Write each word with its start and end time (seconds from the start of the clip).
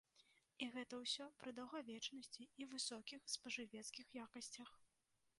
І 0.65 0.67
гэта 0.75 0.93
ўсё 0.99 1.25
пры 1.41 1.51
даўгавечнасці 1.59 2.47
і 2.65 2.67
высокіх 2.71 3.27
спажывецкіх 3.35 4.07
якасцях. 4.25 4.69